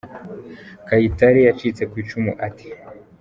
[0.87, 2.67] Kayitare yacitse ku icumu ate?